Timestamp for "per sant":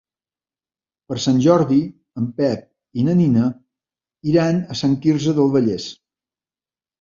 1.11-1.35